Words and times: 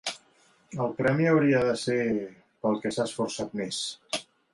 El 0.85 0.95
premi 1.01 1.27
hauria 1.31 1.59
de 1.67 1.75
ser 1.81 1.97
pel 2.65 2.79
que 2.87 2.93
s'ha 2.97 3.05
esforçat 3.11 3.53
més. 3.61 3.83